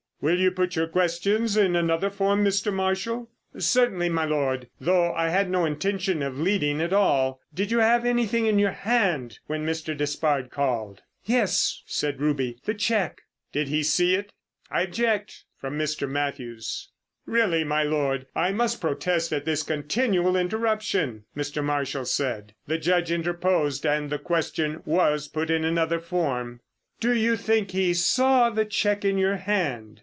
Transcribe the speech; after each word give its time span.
"Will 0.23 0.37
you 0.37 0.51
put 0.51 0.75
your 0.75 0.85
questions 0.85 1.57
in 1.57 1.75
another 1.75 2.11
form, 2.11 2.45
Mr. 2.45 2.71
Marshall?" 2.71 3.27
"Certainly, 3.57 4.09
my 4.09 4.23
Lord, 4.23 4.69
though 4.79 5.11
I 5.15 5.29
had 5.29 5.49
no 5.49 5.65
intention 5.65 6.21
of 6.21 6.37
leading 6.37 6.79
at 6.79 6.93
all. 6.93 7.41
Did 7.51 7.71
you 7.71 7.79
have 7.79 8.05
anything 8.05 8.45
in 8.45 8.59
your 8.59 8.69
hand 8.71 9.39
when 9.47 9.65
Mr. 9.65 9.97
Despard 9.97 10.51
called?" 10.51 11.01
"Yes," 11.25 11.81
said 11.87 12.21
Ruby, 12.21 12.59
"the 12.65 12.75
cheque." 12.75 13.23
"Did 13.51 13.69
he 13.69 13.81
see 13.81 14.13
it?" 14.13 14.31
"I 14.69 14.83
object!"—from 14.83 15.75
Mr. 15.79 16.07
Mathews. 16.07 16.89
"Really, 17.25 17.63
my 17.63 17.81
Lord, 17.81 18.27
I 18.35 18.51
must 18.51 18.79
protest 18.79 19.33
at 19.33 19.45
this 19.45 19.63
continual 19.63 20.35
interruption," 20.37 21.23
Mr. 21.35 21.63
Marshall 21.63 22.05
said. 22.05 22.53
The 22.67 22.77
Judge 22.77 23.09
interposed, 23.11 23.87
and 23.87 24.11
the 24.11 24.19
question 24.19 24.83
was 24.85 25.27
put 25.27 25.49
in 25.49 25.65
another 25.65 25.99
form. 25.99 26.59
"Do 26.99 27.11
you 27.11 27.35
think 27.35 27.71
he 27.71 27.95
saw 27.95 28.51
the 28.51 28.65
cheque 28.65 29.03
in 29.03 29.17
your 29.17 29.37
hand?" 29.37 29.97